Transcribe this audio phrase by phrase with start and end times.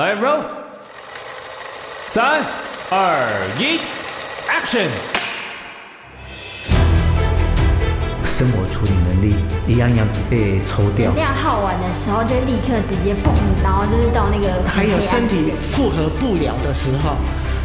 [0.00, 0.42] 来，roll，
[2.08, 2.40] 三、
[2.90, 2.96] 二、
[3.58, 3.78] 一
[4.48, 4.88] ，action！
[8.24, 9.34] 生活处理能力
[9.68, 11.12] 一样一样被抽掉。
[11.12, 13.30] 量耗完的时候，就立刻直接蹦，
[13.62, 14.66] 然后就是到那个。
[14.66, 17.16] 还有身体负荷不了的时候，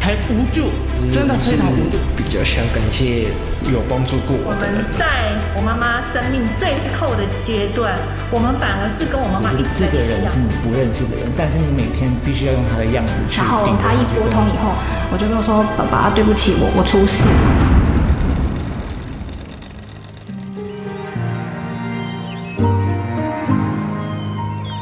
[0.06, 0.70] 还无助，
[1.10, 1.98] 真的非常无助。
[2.16, 3.24] 比较想感谢
[3.66, 4.84] 有帮助过我的人。
[4.92, 7.98] 在我妈妈生命最后的阶段，
[8.30, 9.82] 我们反而是跟我妈妈一直。
[9.82, 13.38] 这个人是你不认识的人，但是你每天必须要用他的样子去。
[13.38, 14.78] 然后他一拨通以后，
[15.10, 17.26] 我就跟我说：“爸爸，对不起，我我出事。”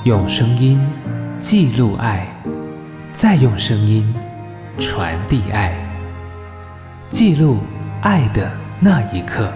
[0.04, 0.78] 用声音
[1.40, 2.28] 记录爱，
[3.14, 4.04] 再用声音
[4.80, 5.72] 传递爱，
[7.08, 7.58] 记录
[8.02, 9.52] 爱的那一刻。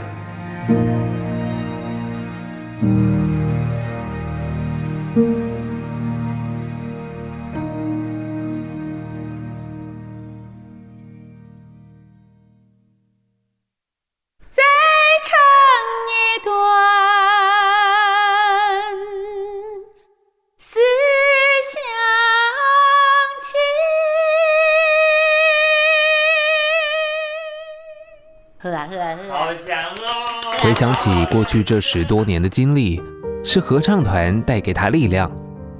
[30.78, 33.02] 想起过去这十多年的经历，
[33.42, 35.28] 是合唱团带给他力量，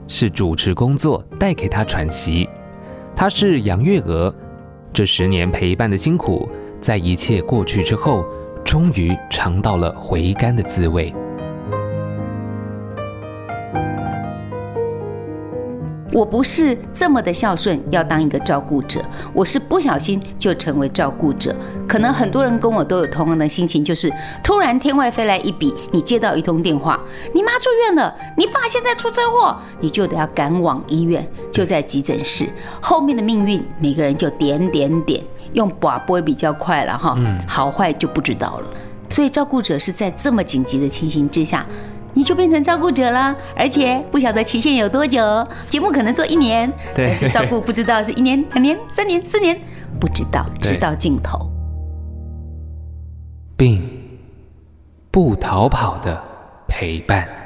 [0.08, 2.48] 是主持工作带给他喘息。
[3.14, 4.34] 他是杨月娥，
[4.92, 6.48] 这十年陪伴的辛苦，
[6.80, 8.26] 在一切过去之后，
[8.64, 11.14] 终于尝到了回甘的滋味。
[16.18, 19.00] 我不是这么的孝顺，要当一个照顾者，
[19.32, 21.54] 我是不小心就成为照顾者。
[21.86, 26.98] 可能很多人跟我都有同样的心情，就是突然天外飞来一笔，你接到一通电话，
[27.32, 32.48] 你妈住院了，你爸现在出车祸，你就得要赶往医院，就在急诊室。
[32.82, 35.22] 后面的命运，每个人就点点点，
[35.52, 37.16] 用拔拨比较快了哈，
[37.46, 38.66] 好坏就不知道了。
[39.08, 41.64] 所以照顾者是在这么紧急的情形之下。
[42.14, 49.58] 你就变成照顾者了，而且不晓得期限有多久，节目可能做一年，但是照顾不知道是一年、两年、三年、四年，
[50.00, 51.38] 不知道，直到尽头。
[53.56, 53.82] 并，
[55.10, 56.22] 不逃跑的
[56.66, 57.37] 陪伴。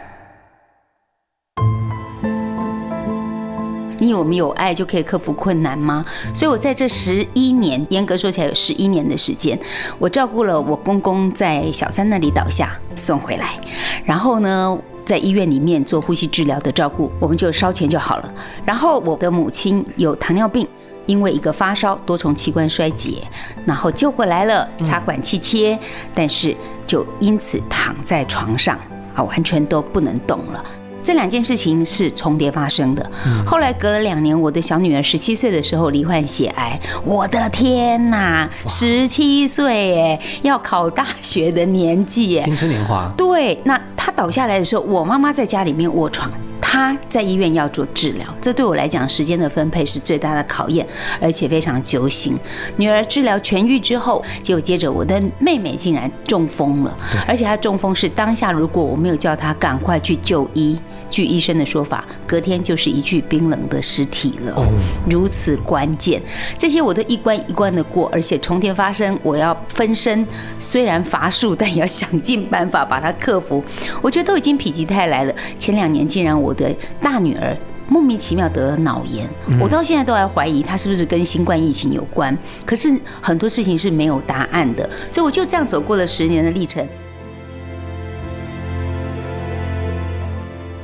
[4.02, 6.04] 你以为我们有爱就可以克服困难吗？
[6.34, 9.56] 所以我在这十一年，严格说起来有十一年的时间，
[9.96, 13.56] 我照顾了我公公在小三那里倒下送回来，
[14.04, 18.34] 然后呢，在医院里面做呼吸治疗的照顾，我们就烧钱就好了。
[18.66, 20.66] 然后我的母亲有糖尿病，
[21.06, 23.18] 因为一个发烧，多重器官衰竭，
[23.64, 25.78] 然后救回来了，插管气切，
[26.12, 28.76] 但是就因此躺在床上
[29.14, 30.64] 啊，完全都不能动了。
[31.02, 33.10] 这两件事情是重叠发生的。
[33.46, 36.80] 后来隔了两年，我的小女儿十七岁的时候罹患血癌。
[37.04, 43.12] 我的天哪，十七岁耶，要考大学的年纪耶，青春年华。
[43.16, 46.30] 对，那她倒下来的时候，我妈妈在家里面卧床。
[46.72, 50.86] 他在医院要做治疗，这对我来讲时间的分配是最大的考验，
[51.20, 52.34] 而且非常揪心。
[52.78, 56.96] 女儿治疗痊愈之后，结果接着我的妹妹竟然中风了，
[57.28, 64.66] 而且她中风是当下如果我没有叫她赶快去就医，据医生的说法，隔天就是一具冰冷的尸体了。
[65.10, 66.22] 如此关键，
[66.56, 70.26] 这些我都一关一关的过，而且重叠发生，我要分身，
[70.58, 73.62] 虽然乏术，但也要想尽办法把它克服。
[74.00, 75.34] 我觉得都已经否极泰来了。
[75.58, 76.61] 前两年竟然我的。
[77.00, 77.56] 大女儿
[77.88, 79.28] 莫名其妙得了脑炎，
[79.60, 82.36] 我到现在都还怀疑她是不是跟新冠疫情有关。
[82.64, 86.86] 可是很多事情是没有答案的，所以我就这样走过了十年的历程。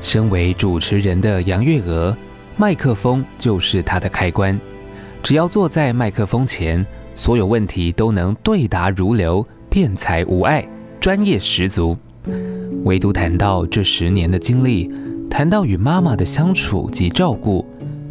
[0.01, 2.15] 身为主持人的杨月娥，
[2.57, 4.59] 麦克风就是她的开关。
[5.21, 6.85] 只要坐在麦克风前，
[7.15, 10.65] 所有问题都能对答如流，辩才无碍，
[10.99, 11.97] 专业十足。
[12.83, 14.89] 唯独谈到这十年的经历。
[15.29, 17.63] 谈到与妈妈的相处及照顾，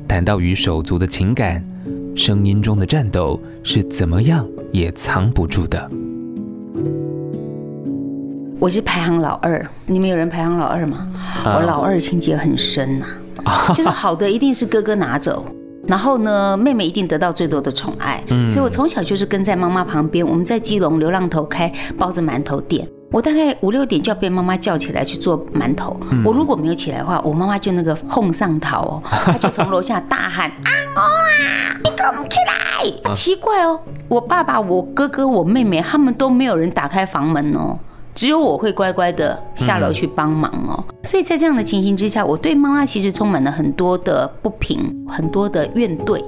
[0.06, 1.62] 谈到与手足的情感，
[2.14, 5.90] 声音中的颤抖是怎么样也藏不住的。
[8.58, 11.06] 我是排行老二，你们有人排行老二吗？
[11.44, 13.06] 我老二情节很深呐、
[13.44, 15.44] 啊，就是好的一定是哥哥拿走，
[15.86, 20.26] 然后呢，妹妹一定得到最多的宠爱，所以我从小就是跟在妈妈旁边。
[20.26, 22.88] 我们在基隆流浪头开包子馒头店。
[23.10, 25.98] 我大概五六点就要被妈妈叫起来去做馒头。
[26.24, 37.78] 我如果没有起来的话，我妈妈就那个哄上头哦， 她就从楼下大喊：“啊我啊，你给我们起来！”奇怪哦，我爸爸、我哥哥、我妹妹他们都没有人打开房门哦。
[38.12, 40.84] 只有我会乖乖的下楼去帮忙哦。
[41.04, 46.22] 所以在这样的情形之下，我对妈妈其实充满了很多的不平，很多的怨怼。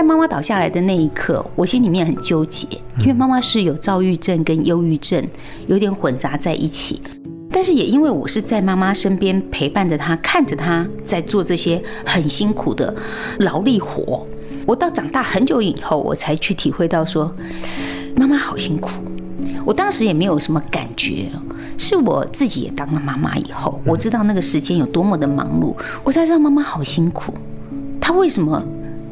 [0.00, 2.66] 在妈妈倒下来的那一刻，我心里面很纠结，
[3.00, 5.22] 因为妈妈是有躁郁症跟忧郁症，
[5.66, 7.02] 有点混杂在一起。
[7.50, 12.96] 但是也因为我是在妈妈身边陪伴着她，看着她在做这些很辛苦的
[13.40, 14.26] 劳力活，
[14.64, 17.30] 我到长大很久以后，我才去体会到说，
[18.16, 18.88] 妈妈好辛苦。
[19.66, 21.30] 我当时也没有什么感觉，
[21.76, 27.34] 是我自己也当了妈妈以后，我知道那个时间有多么的忙碌，我才知道妈妈好辛苦。
[28.00, 28.64] 她为什么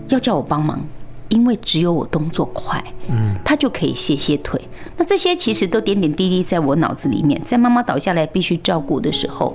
[0.08, 0.81] 要叫我帮忙？
[1.28, 4.58] 因为只有我动作快，嗯，他就可以歇歇腿。
[4.96, 7.38] 那这些其实都点点滴滴在我脑子里面。
[7.44, 9.55] 在妈妈倒下来必须照顾的时候，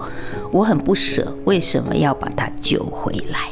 [0.51, 3.49] 我很不舍，为什么要把她救回来？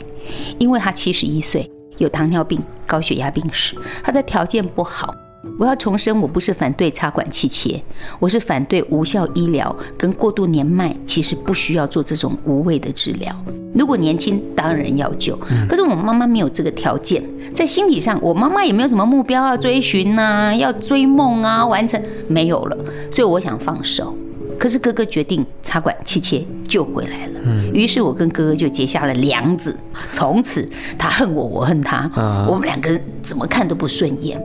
[0.60, 1.68] 因为她七十一岁，
[1.98, 5.16] 有糖尿病、高血压病史，她的条件不好。
[5.60, 7.82] 我要重申，我不是反对插管气切，
[8.20, 13.36] 我是反对无效医疗跟过度年迈，其实不需要做这种无谓的治疗。
[13.74, 15.38] 如果年轻，当然要救。
[15.68, 17.24] 可是我妈妈没有这个条件，
[17.54, 22.78] 在心理上，我妈妈也没有什么目标要追寻呐，要追梦啊，完成没有了，
[23.12, 24.16] 所以我想放手。
[24.60, 27.40] 可是哥哥决定插管气切救回来了，
[27.74, 29.76] 于是我跟哥哥就结下了梁子，
[30.12, 32.12] 从此他恨我，我恨他，
[32.48, 34.40] 我们两个人怎么看都不顺眼。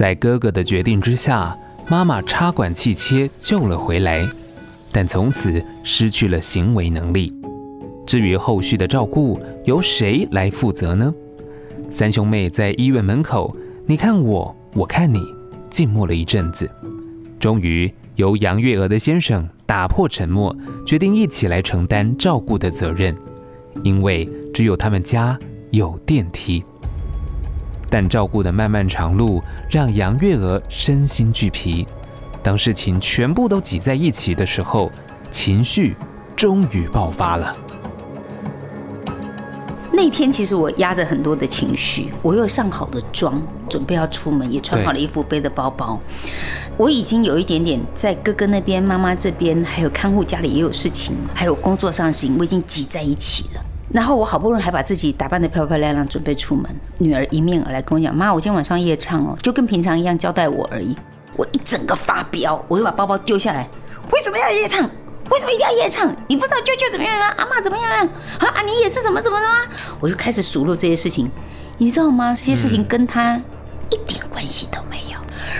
[0.00, 1.54] 在哥哥的决定之下，
[1.86, 4.26] 妈妈插管气切救了回来，
[4.90, 7.30] 但从此失去了行为能力。
[8.06, 11.12] 至于后续的照顾，由谁来负责呢？
[11.90, 13.54] 三兄妹在医院门口，
[13.84, 15.22] 你看我，我看你，
[15.68, 16.66] 静默了一阵子，
[17.38, 20.56] 终于由杨月娥的先生打破沉默，
[20.86, 23.14] 决定一起来承担照顾的责任，
[23.82, 25.38] 因为只有他们家
[25.72, 26.64] 有电梯。
[27.90, 31.86] 但照顾的漫漫长路让杨月娥身心俱疲。
[32.42, 34.90] 当事情全部都挤在一起的时候，
[35.30, 35.96] 情绪
[36.34, 37.54] 终于爆发了。
[39.92, 46.00] 那天其实我压着很多的情绪，我又上好的妆，准备要出门，也穿好了衣服，背的包包。
[46.78, 53.60] 我已经有一点点在哥哥那边、妈妈这边，还有看护家里也有事情，还有工作上的事情，我已经挤在一起了。
[53.92, 56.64] 然后我好不容易还把自己打扮得漂漂亮亮，准备出门。
[56.98, 60.96] 女儿迎面而来跟我讲：“妈，我今天晚上夜唱哦，就跟平常一样交代我而已。”
[61.36, 63.68] 我一整个发飙，我就把包包丢下来。
[64.12, 64.82] 为什么要夜唱？
[65.30, 66.14] 为什么一定要夜唱？
[66.28, 67.26] 你不知道舅舅怎么样吗？
[67.36, 68.08] 阿嬷怎么样啊？
[68.38, 69.60] 啊，你也是什么什么的吗？
[70.00, 71.30] 我就开始数落这些事情，
[71.78, 72.34] 你知道吗？
[72.34, 73.40] 这些事情跟他
[73.90, 75.18] 一点关系都没有。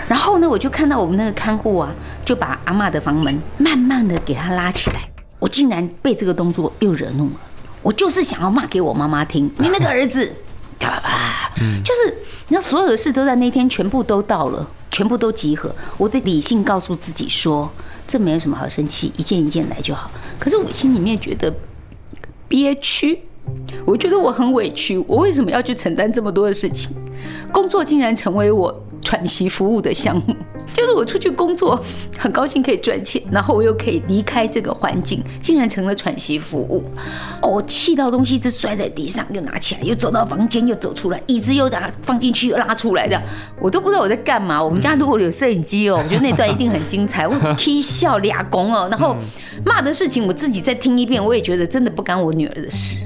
[0.09, 1.93] 然后呢，我就看到我们那个看护啊，
[2.25, 5.09] 就把阿嬷的房门慢慢的给他拉起来。
[5.39, 7.37] 我竟然被这个动作又惹怒了。
[7.83, 10.31] 我就是想要骂给我妈妈听， 你那个儿子，
[10.79, 11.51] 啪啪，
[11.85, 12.15] 就是
[12.49, 15.75] 你知道，所有的事都在那天全部都到了，全部都集合。
[15.99, 17.71] 我的理性告诉自己说，
[18.07, 20.11] 这没有什么好生气，一件一件来就好。
[20.39, 21.53] 可是我心里面觉得
[22.49, 23.23] 憋屈，
[23.85, 26.95] 我觉得我很委屈，我为什么要去承担这么多的事情？
[27.53, 30.37] 工作竟然成为我喘息服务的项目。
[30.73, 31.83] 就是我出去工作，
[32.17, 36.85] 很高兴可以赚钱，然后我又可以离开这个环境，竟然成了喘息服务。
[37.43, 43.21] 哦，我气到东西一直摔在地上，又拿起来，又走到房间，又走出来，椅子又把它放进去，又拉出来的，
[43.61, 44.63] 我都不知道我在干嘛。
[44.63, 47.27] 我们家如果有摄影机哦，我觉得那段一定很精彩。
[47.29, 49.17] 我踢笑俩公哦，然后
[49.65, 52.99] 骂的事情我自己再听一遍，我也觉得真的不干我女儿的事。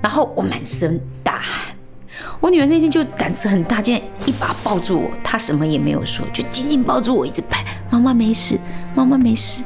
[0.00, 1.71] 然后我满身大汗。
[2.42, 7.64] 我女儿那天就胆子很大，竟然一把抱住我，她什么也没有说，就紧紧抱住我，一直拍。
[7.88, 8.58] 妈妈没事，
[8.96, 9.62] 妈妈没事，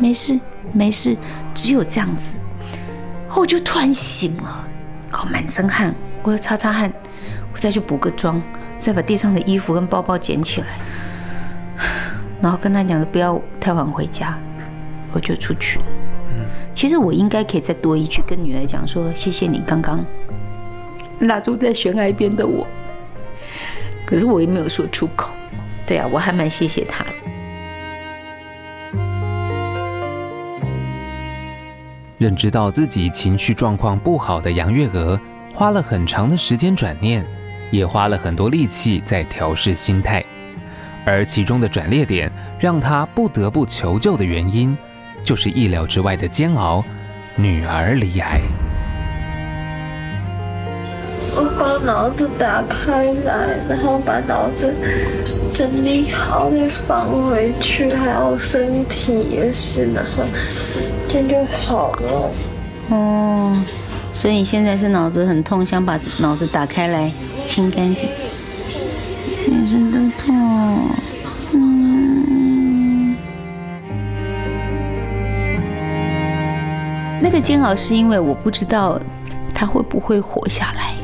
[0.00, 0.40] 没事，
[0.72, 1.14] 没事，
[1.54, 2.32] 只有这样子。
[3.26, 4.66] 然后我就突然醒了，
[5.10, 6.90] 好满身汗，我要擦擦汗，
[7.52, 8.40] 我再去补个妆，
[8.78, 10.78] 再把地上的衣服跟包包捡起来，
[12.40, 14.38] 然后跟她讲不要太晚回家，
[15.12, 15.84] 我就出去了。
[16.72, 20.02] 其实我应该可以再多一句，跟女儿讲说谢谢你刚刚。
[21.20, 22.66] 蜡烛在悬崖边的我，
[24.04, 25.32] 可是我也没有说出口。
[25.86, 27.10] 对啊，我还蛮谢谢他的。
[32.16, 35.20] 认知到自己情绪状况不好的杨月娥，
[35.52, 37.24] 花了很长的时间转念，
[37.70, 40.24] 也花了很多力气在调试心态。
[41.04, 44.74] 而其中的转捩点，让她不得不求救的原因，
[45.22, 46.82] 就是意料之外的煎熬——
[47.36, 48.40] 女儿离癌。
[51.36, 54.72] 我把脑子打开来，然后把脑子
[55.52, 60.22] 整理好再放回去，还有身体也是，然后
[61.08, 62.30] 这样就好了。
[62.90, 63.52] 哦，
[64.12, 67.10] 所以你现在是脑子很痛，想把脑子打开来
[67.44, 68.08] 清干净。
[69.44, 70.88] 全身都痛，
[71.52, 73.16] 嗯。
[77.20, 79.00] 那个煎熬是因为我不知道
[79.54, 80.94] 他会不会活下来。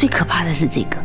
[0.00, 0.96] 最可怕的是这个，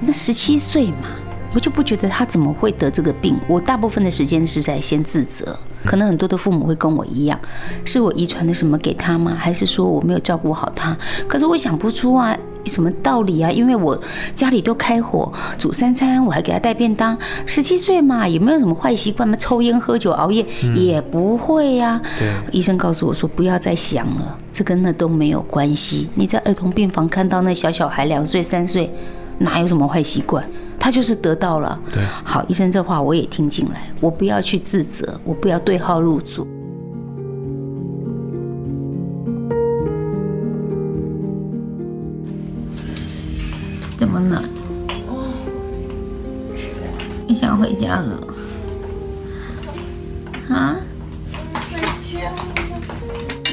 [0.00, 1.06] 那十七岁嘛，
[1.54, 3.38] 我就不觉得他怎么会得这个病。
[3.46, 5.56] 我大部分的时间是在先自责。
[5.84, 7.38] 可能很多的父母会跟我一样，
[7.84, 9.36] 是我遗传的什么给他吗？
[9.38, 10.98] 还是说我没有照顾好他？
[11.28, 13.50] 可是我想不出啊，什么道理啊？
[13.50, 13.98] 因为我
[14.34, 17.16] 家里都开火煮三餐，我还给他带便当。
[17.46, 19.36] 十七岁嘛，有没有什么坏习惯嘛？
[19.36, 22.02] 抽烟、喝酒、熬夜、嗯、也不会呀、啊。
[22.18, 26.08] 对，医生告诉我说不要再想了，这跟那都没有关系。
[26.14, 28.92] 你在儿童病房看到那小小孩两岁三岁，
[29.38, 30.44] 哪有什么坏习惯？
[30.78, 36.46] 他就是得到了，对，好，医生这话我也听进来，我不要去自责，我不要对号入座。
[47.40, 48.26] 想回家了？
[50.50, 50.76] 啊？
[51.72, 52.30] 回家？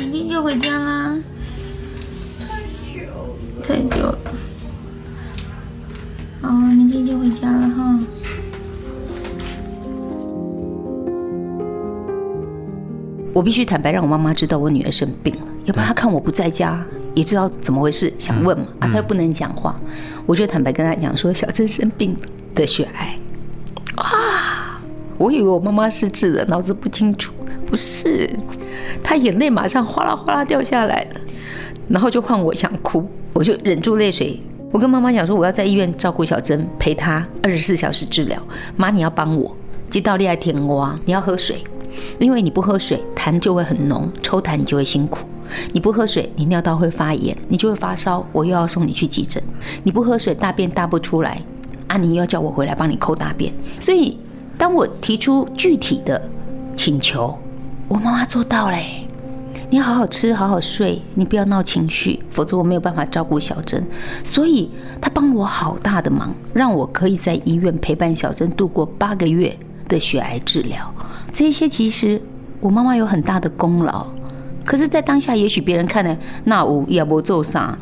[0.01, 1.17] 明天就回家啦？
[2.37, 2.57] 太
[2.93, 2.99] 久，
[3.63, 4.19] 太久了。
[6.41, 7.97] 哦，明天就回家了哈。
[13.33, 19.79] 我必须坦白，让我妈妈知道我女儿生病了，要不然她看我不在家，也知道怎么回事，想问嘛，啊，她又不能讲话，
[20.25, 22.13] 我就坦白跟她讲说，小珍生病
[22.53, 23.17] 得血癌。
[23.97, 24.79] 啊，
[25.17, 27.33] 我以为我妈妈失智了，脑子不清楚，
[27.65, 28.29] 不是，
[29.03, 31.19] 她眼泪马上哗啦哗啦掉下来了，
[31.89, 34.39] 然后就换我想哭，我就忍住泪水。
[34.71, 38.41] 我跟妈妈讲说，我要在医院照顾小珍，陪她二十四小时治疗。
[38.75, 39.55] 妈，你要帮我，
[39.89, 41.63] 接到厉害甜瓜，你要喝水，
[42.19, 45.25] 因为你不喝水，痰就会很浓，抽痰你就会辛苦。
[45.71, 49.41] 你不喝水，你尿道会发炎，你就会发烧，我又要送你去急诊。
[49.83, 51.41] 你不喝水，大便大不出来，
[51.87, 53.53] 啊，你要叫我回来帮你抠大便。
[53.79, 54.17] 所以，
[54.57, 56.21] 当我提出具体的
[56.75, 57.37] 请求，
[57.87, 59.03] 我妈妈做到嘞。
[59.69, 63.85] 你要好好吃，好好睡，你不要闹情绪，否则我没有办法照顾小珍。
[64.23, 69.53] 所以他帮我好大的忙，让我可以在医院陪伴小珍度过八个月
[69.89, 70.89] 的血癌治疗。
[71.33, 72.21] 这些其实
[72.61, 74.07] 我妈妈有很大的功劳，
[74.65, 77.77] 可是，在当下，也许别人看来那我也不做啥。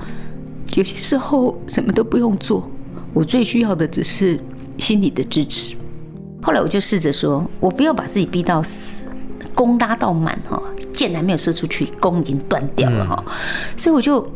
[0.76, 2.68] 有些时候什么都不用做，
[3.16, 4.38] 我最需要的只是
[4.78, 5.74] 心理的支持。
[6.44, 9.02] 后来我就试着说，我不要把自己逼到死。
[9.54, 13.24] 弓拉到满哈，箭还没有射出去，弓已经断掉了哈。
[13.78, 14.30] 所以我就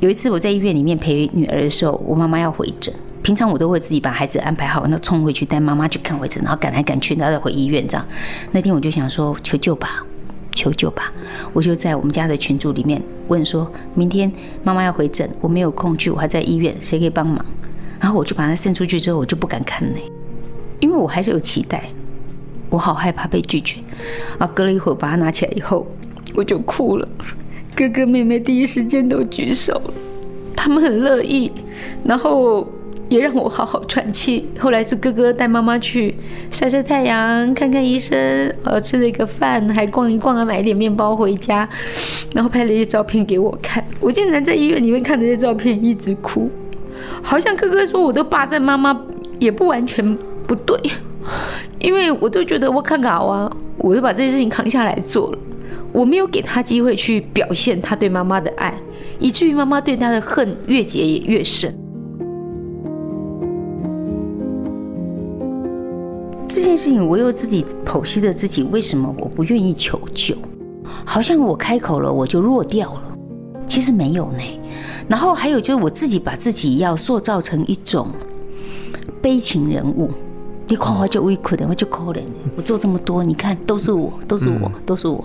[0.00, 2.92] 有一次我在医院里面陪女儿的时候，我妈妈要回诊。
[3.22, 8.06] 平常我都会自己把孩子安排好，那冲回去带妈妈去看回诊，然后赶来赶去，然后再回医院这样。
[8.50, 10.02] 那天我就想说求救吧，
[10.52, 11.12] 求救吧。
[11.52, 14.32] 我就在我们家的群组里面问说，明天
[14.64, 17.44] 妈妈要回诊，我没有空去，我还在医院，谁可以帮忙？
[18.02, 19.98] 然后我就把它送出去之后，我就不敢看呢，
[20.80, 21.82] 因为我还是有期待。
[22.68, 23.76] 我好害怕被拒绝，
[24.38, 24.46] 啊！
[24.54, 25.86] 隔了一会儿，把它拿起来以后，
[26.34, 27.06] 我就哭了。
[27.76, 29.78] 哥哥妹妹第一时间都举手，
[30.56, 31.52] 他们很乐意，
[32.02, 32.66] 然后
[33.10, 34.48] 也让我好好喘气。
[34.58, 36.14] 后来是哥哥带妈妈去
[36.50, 38.18] 晒晒太阳，看看医生，
[38.64, 41.68] 呃，吃了一个饭，还逛一逛啊，买一点面包回家，
[42.34, 43.84] 然后拍了一些照片给我看。
[44.00, 46.50] 我竟然在医院里面看着这些照片，一直哭，
[47.22, 48.98] 好像哥哥说我都霸占妈妈，
[49.38, 50.78] 也不完全不对。
[51.78, 55.38] 因为我都觉得我看好啊，我就把这些事情扛下来做了。
[55.92, 58.74] 我没有给他机会去表现他对妈妈的爱，
[59.18, 61.72] 以至于妈妈对他的恨越结也越深。
[66.48, 70.34] 这件事情，我又自己剖析了自己，为什么我不愿意求救？
[71.04, 73.02] 好像我开口了，我就弱掉了。
[73.66, 74.38] 其实没有呢。
[75.12, 78.08] 然后还有就是我自己把自己要塑造成一种
[79.20, 80.10] 悲情人物。
[80.66, 82.22] 你看我就委屈的，我就可怜。
[82.56, 85.22] 我做这么多，你看都是我，都是我，都是我。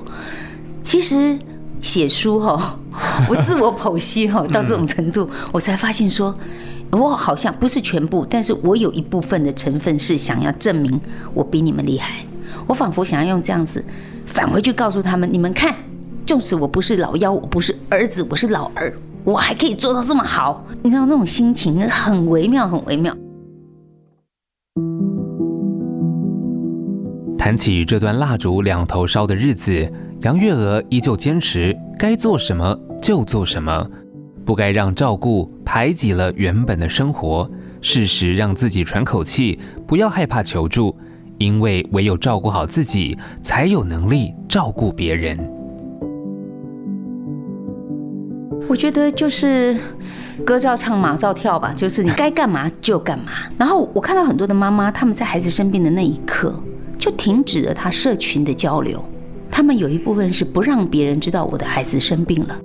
[0.84, 1.40] 其实
[1.82, 2.78] 写书哈，
[3.32, 6.38] 我自我剖析哈，到这种程度，我才发现说，
[6.92, 11.00] 我好像不是全部，但是我有一部分的成分是想要证明
[11.34, 12.26] 我比你们厉害。
[12.68, 13.82] 我仿佛想要用这样子
[14.26, 15.74] 返回去告诉他们：你们看，
[16.26, 18.94] 就是我不是老幺，我不是儿子，我是老二，
[19.28, 20.64] 我还可以做到这么好。
[20.82, 23.14] 你知道那种心情很微妙，很微妙。
[27.38, 29.92] 谈起这段蜡烛两头烧的日子，
[30.22, 33.86] 杨月娥依旧坚持该做什么就做什么，
[34.46, 37.50] 不该让照顾排挤了原本的生活，
[37.82, 40.96] 适时让自己喘口气，不要害怕求助，
[41.38, 45.57] 因为唯有照顾好自己，才有能力照顾别人。
[48.68, 49.76] 我觉得就是
[50.46, 53.32] 歌照唱，马照跳吧， 就是你该干嘛就干嘛。
[53.58, 56.54] 然后我看到很多的妈妈，他们在孩子生病的那一刻，
[56.98, 59.04] 就停止了他社群的交流。
[59.50, 62.60] 他们有一部分是不让别人知道我的孩子生病了，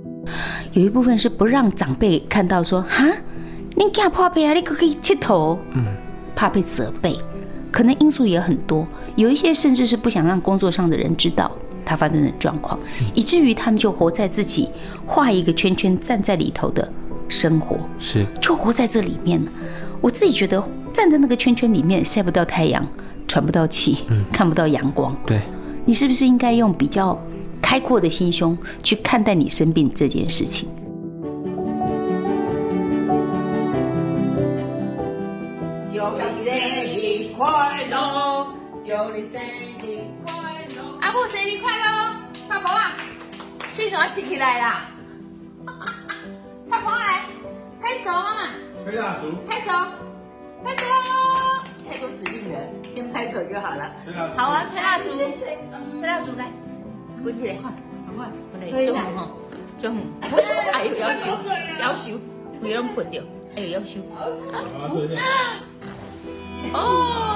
[0.72, 3.06] 有一部分是不让长辈看到说哈，
[3.76, 5.84] 你家破病啊，你可可以切头，嗯，
[6.34, 7.16] 怕被责备，
[7.70, 8.86] 可能因素也很多。
[9.14, 11.50] 有一些甚至是不想让工作上的人知道
[11.84, 12.78] 他发生的状况，
[13.14, 14.68] 以至于他们就活在自己
[15.06, 16.90] 画一个圈圈站在里头的
[17.28, 19.42] 生活，是就活在这里面。
[20.00, 20.62] 我自己觉得
[20.92, 22.86] 站在那个圈圈里面晒不到太阳，
[23.28, 23.98] 喘不到气，
[24.32, 25.16] 看不到阳光。
[25.26, 25.40] 对，
[25.84, 27.16] 你是不是应该用比较
[27.60, 30.68] 开阔的心胸去看待你生病这件事情？
[35.88, 36.52] 祝你生
[36.98, 38.46] 日快乐！
[38.82, 39.40] 祝你生
[39.80, 40.02] 日
[41.28, 41.84] 生日快乐！
[42.48, 42.92] 泡泡啊，
[43.70, 44.86] 水怎么起起来啦？
[46.68, 47.24] 泡泡来，
[47.80, 48.48] 拍手，妈妈。
[48.84, 49.32] 吹蜡烛。
[49.46, 49.70] 拍手，
[50.64, 50.82] 拍手。
[51.88, 52.58] 太多指令了，
[52.94, 53.90] 先拍手就好了。
[54.36, 55.14] 好啊，吹蜡烛。
[55.14, 55.58] 吹
[56.02, 56.50] 蜡烛来，
[57.22, 57.70] 滚起来，快，
[58.16, 58.28] 快，
[58.68, 59.28] 吹一下哈，
[59.78, 59.98] 就很。
[60.72, 61.38] 哎呦，要修，
[61.78, 62.18] 要修，
[62.60, 63.22] 不要捆掉。
[63.56, 64.00] 哎呦，要修。
[66.72, 67.31] 哦。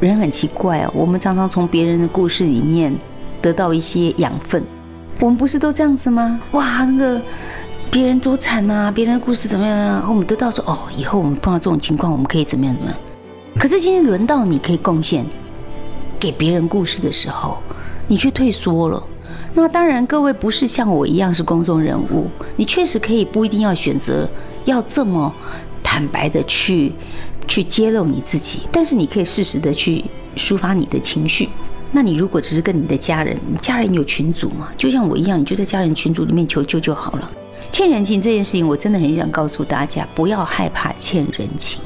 [0.00, 2.94] 人很奇怪哦，我们常常从别人的故事里面
[3.40, 4.62] 得到一些养分。
[5.20, 6.40] 我们不是都这样子吗？
[6.52, 7.20] 哇，那个
[7.90, 10.04] 别人多惨啊，别人的故事怎么样啊？
[10.08, 12.98] 我们得到说，哦，以后我们碰到这种情况，我们可以怎么样怎么样？
[13.58, 15.24] 可是今天轮到你可以贡献
[16.18, 17.58] 给别人故事的时候，
[18.08, 19.02] 你却退缩了。
[19.54, 24.28] 那当然，各位不是像我一样是公众人物，你确实可以不一定要选择
[24.64, 25.32] 要这么
[25.94, 26.92] 坦白的去。
[27.46, 30.02] 去揭露你自己，但是你可以适时的去
[30.34, 31.46] 抒发你的情绪。
[31.92, 34.70] 那你如果只是跟你的家人，你家人有群组嘛？
[34.78, 37.30] 就像我一样，你就在家人群组里面求救就好了。
[37.70, 41.82] 欠人情这件事情，我真的很想告诉大家，不要害怕欠人情，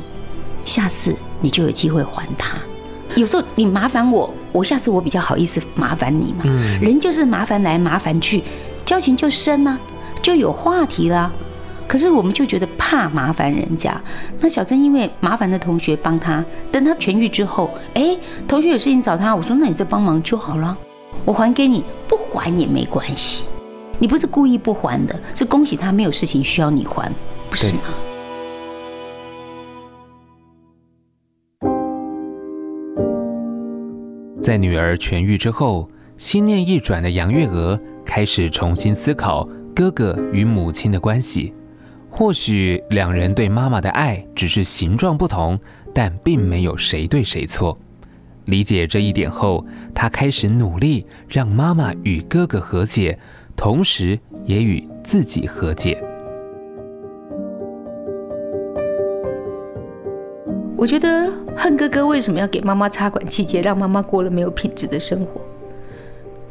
[0.65, 2.57] 下次你就有机会还他。
[3.17, 6.45] 有时候你麻烦我，我下次我比较好意思麻烦你嘛。
[6.45, 8.44] 嗯，人就是麻烦来麻烦去，
[8.85, 9.77] 交情就深啊，
[10.23, 11.33] 就有话题啦。
[11.88, 13.98] 可是我们就觉得怕麻烦人家，
[14.40, 18.14] 那小珍因为麻烦的同学帮他，等他痊愈之后，哎，
[18.46, 20.77] 同学有事情找他，我说那你再帮忙就好了，
[21.24, 23.44] 我还给你，不还也没关系，
[23.98, 27.11] 你不是故意不还的，是恭喜他没有事情需要你还，
[27.48, 27.81] 不是吗？
[34.42, 41.55] 在女儿痊愈之后，心念一转的杨月娥开始重新思考哥哥与母亲的关系。
[42.18, 45.57] 或许两人对妈妈的爱只是形状不同，
[45.94, 47.78] 但并没有谁对谁错。
[48.46, 53.16] 理解这一点后，她开始努力让妈妈与哥哥和解，
[53.54, 56.02] 同时也与自己和解。
[60.76, 65.40] 我觉得恨哥哥为什么要给妈妈插管气节，让妈妈过了没有品质的生活？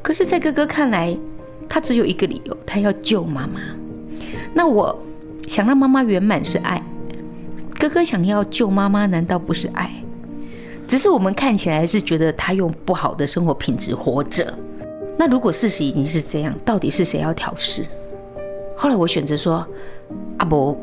[0.02, 1.14] 可是，在哥哥看来，
[1.68, 3.60] 他只有一个理由，他要救妈妈。
[4.54, 4.98] 那我。
[5.48, 6.84] 想让妈妈圆满是爱，
[7.80, 9.92] 哥哥想要救妈妈，难道不是爱？
[10.86, 14.54] 只是我们看起来是觉得他用不好的生活品质活着。
[15.18, 17.84] 那如果事实已经是这样，到底是谁要调试？
[18.76, 19.66] 后来我选择说
[20.38, 20.80] ：“阿伯，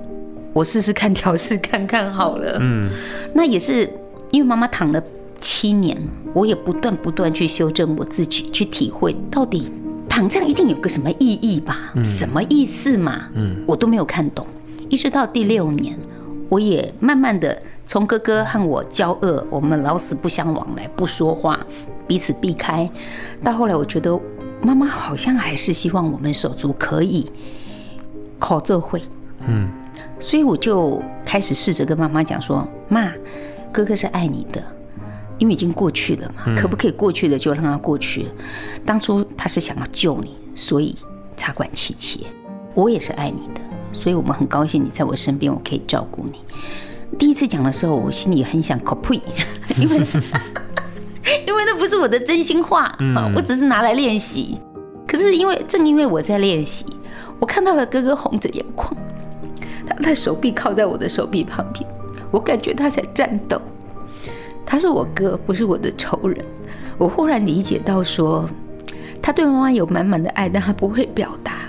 [0.53, 2.91] 我试试看调试看看好了。”嗯，
[3.33, 3.89] 那也是
[4.33, 5.03] 因为妈妈躺了
[5.39, 5.97] 七年，
[6.33, 9.71] 我也不断不断去修正我自己，去体会到底。
[10.15, 11.91] 躺这样一定有个什么意义吧？
[11.97, 13.29] 嗯、什么意思嘛？
[13.35, 14.47] 嗯，我都没有看懂。
[14.89, 15.99] 一直到第六年，
[16.49, 21.59] 我也慢慢的从哥哥和我交恶，我们老死不相往来，不说话，
[22.07, 22.89] 彼此避开。
[23.43, 24.17] 到后来，我觉得
[24.63, 27.29] 妈妈好像还是希望我们手足可以
[28.39, 29.03] 考这会。
[29.49, 29.69] 嗯，
[30.21, 33.13] 所以我就开始试着跟妈妈讲说：“妈，
[33.73, 34.63] 哥哥是爱你的。”
[35.39, 38.29] 因为已经过去了嘛，可不可以过去了就让它过去了？
[38.85, 40.97] 当初他是想要救你，所以
[41.37, 42.21] 插管气切。
[42.75, 43.61] 我也是爱你的，
[43.93, 46.41] 所以我们很高兴你在我身边，我可以照顾你。
[47.17, 49.21] 第一次讲的时候，我心里很想 copy，，
[49.79, 49.97] 因为
[51.47, 52.93] 因为那不是我的真心话，
[53.37, 54.59] 我只是拿来练习。
[55.07, 56.85] 可是因为正因为我在练习，
[57.39, 58.93] 我看到了哥哥红着眼眶，
[59.87, 61.89] 他的手臂靠在我的手臂旁边，
[62.33, 63.61] 我感觉他在颤抖。
[64.75, 66.45] 他是我哥，不是我的仇人。
[66.99, 68.45] 我忽然理解到说，
[69.23, 71.61] 他对妈妈有满满的爱，但他不会表达。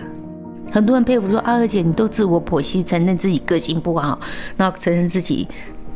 [0.72, 4.20] 很多人佩服说：“阿二姐，你都自我剖析，承认自己个性不好，
[4.58, 5.48] 然后承认自己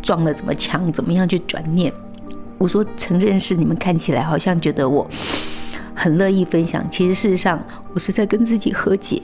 [0.04, 1.92] 撞了怎么枪，怎么样去转念。”
[2.60, 5.10] 我说：“承认是你们看起来好像觉得我
[5.96, 6.88] 很乐意分享。
[6.92, 7.60] 其实事实上，
[7.96, 9.20] 我是在跟自己和解。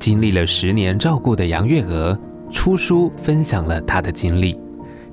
[0.00, 2.18] 经历了十年照顾的杨月娥
[2.50, 4.58] 出书分享了她的经历，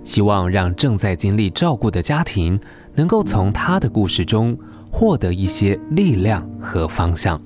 [0.04, 2.58] 希望让正在经历照顾的家庭
[2.96, 4.58] 能够从她的故事中
[4.90, 7.40] 获得一些力量和方向。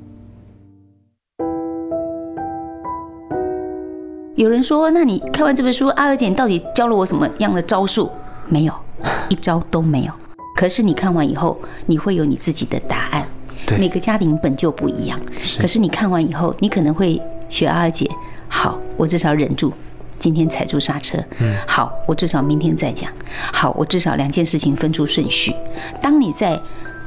[4.36, 8.10] 有人说：“那你看完这本书，阿娥姐你到底教了我什么样的招数？
[8.48, 8.74] 没有，
[9.30, 10.14] 一招都没有。
[10.56, 13.28] 可是你看完以后，你会有你自己的答案。
[13.68, 15.20] 对，每个家庭本就不一样。
[15.60, 17.20] 可是你看完以后，你可能会。”
[17.52, 18.10] 学阿姐，
[18.48, 19.72] 好，我至少忍住，
[20.18, 21.18] 今天踩住刹车。
[21.40, 23.12] 嗯，好，我至少明天再讲。
[23.54, 25.54] 好，我至少两件事情分出顺序。
[26.02, 26.60] 当你在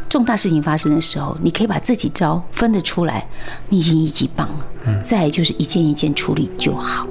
[0.08, 3.26] 重大事情发生的时候，你可以把这几招分得出来，
[3.68, 4.66] 你已经一级棒了。
[4.86, 7.06] 嗯，再来就是一件一件处理就好。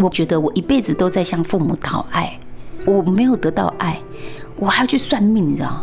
[0.00, 2.38] 我觉得我一辈子都在向父母讨爱，
[2.84, 3.98] 我没有得到爱，
[4.56, 5.82] 我还要去算命，你知道？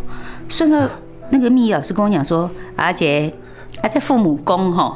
[0.49, 0.87] 算到。
[1.33, 3.33] 那个命理老师跟我讲说，阿杰，
[3.81, 4.95] 啊，在父母宫哈，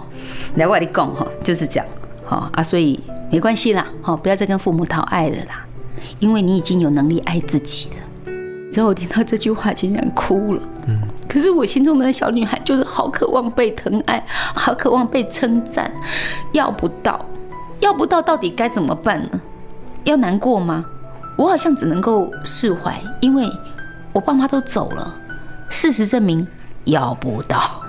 [0.56, 1.86] 来外地讲哈，就是这样，
[2.28, 3.00] 哈啊，所以
[3.32, 5.66] 没关系啦，哈，不要再跟父母讨爱了啦，
[6.20, 8.32] 因为你已经有能力爱自己了。
[8.72, 10.62] 之后我听到这句话，竟然哭了。
[10.86, 15.92] 嗯，可是我心中的小女孩就是好渴望被疼爱，好渴望被称赞，
[16.52, 17.20] 要不到，
[17.80, 19.42] 要不到，到底该怎么办呢？
[20.04, 20.86] 要难过吗？
[21.36, 23.50] 我好像只能够释怀，因为
[24.14, 25.16] 我爸妈都走了。
[25.70, 26.48] 事实证明，
[26.86, 27.84] 要不到，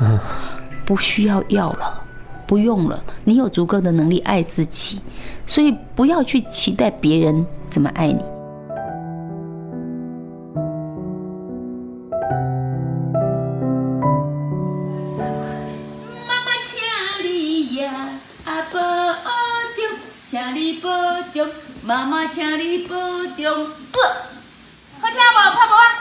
[0.84, 2.02] 不需要要了，
[2.46, 3.02] 不用了。
[3.24, 5.00] 你有足够的能力爱自己，
[5.46, 8.22] 所以不要去期待别人怎么爱你。
[16.26, 16.78] 妈妈，请
[17.24, 17.92] 你呀，
[18.44, 18.80] 阿保
[19.76, 20.88] 重，请你保
[21.32, 21.46] 重，
[21.86, 22.96] 妈妈，请你保
[23.36, 23.66] 重。
[23.92, 23.98] 不，
[25.00, 25.38] 好听不？
[25.56, 25.72] 拍不？
[25.72, 25.97] 不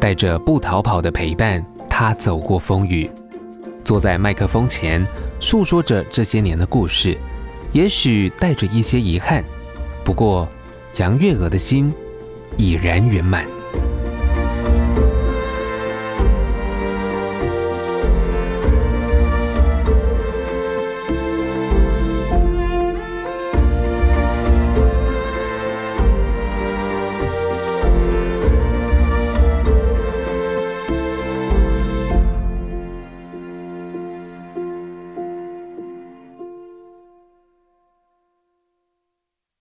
[0.00, 3.10] 带着不逃跑的陪伴，他走过风雨，
[3.84, 5.04] 坐在麦克风前
[5.40, 7.16] 诉说着这些年的故事，
[7.72, 9.44] 也许带着一些遗憾，
[10.04, 10.48] 不过
[10.96, 11.92] 杨月娥的心
[12.56, 13.44] 已然圆满。